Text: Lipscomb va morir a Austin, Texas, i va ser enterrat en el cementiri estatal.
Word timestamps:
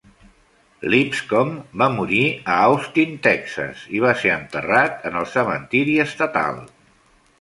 Lipscomb 0.93 1.51
va 1.81 1.89
morir 1.97 2.23
a 2.53 2.57
Austin, 2.69 3.13
Texas, 3.27 3.85
i 3.99 4.03
va 4.07 4.15
ser 4.23 4.33
enterrat 4.39 5.09
en 5.11 5.21
el 5.23 5.29
cementiri 5.35 5.99
estatal. 6.07 6.59